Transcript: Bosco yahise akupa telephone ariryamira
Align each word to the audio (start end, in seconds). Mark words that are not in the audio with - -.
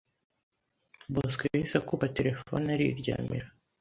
Bosco 1.13 1.43
yahise 1.53 1.75
akupa 1.77 2.05
telephone 2.17 2.65
ariryamira 2.75 3.45